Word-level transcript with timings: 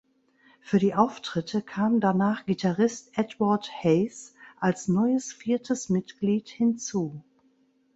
Für 0.61 0.79
die 0.79 0.95
Auftritte 0.95 1.61
kam 1.61 1.99
danach 1.99 2.47
Gitarrist 2.47 3.11
Edward 3.19 3.69
Hayes 3.83 4.33
als 4.59 4.87
neues 4.87 5.31
viertes 5.31 5.89
Mitglied 5.89 6.49
hinzu. 6.49 7.23